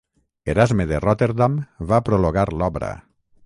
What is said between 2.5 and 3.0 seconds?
l'obra.